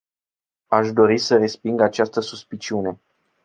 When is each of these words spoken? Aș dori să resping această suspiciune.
Aș 0.67 0.91
dori 0.91 1.17
să 1.17 1.37
resping 1.37 1.81
această 1.81 2.19
suspiciune. 2.19 2.99